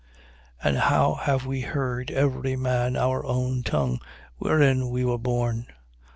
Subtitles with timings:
[0.63, 0.67] 2:8.
[0.69, 3.99] And how have we heard, every man our own tongue
[4.39, 5.67] wherein we were born?